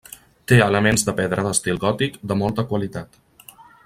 [0.51, 3.21] Té elements de pedra d'estil gòtic de molta qualitat.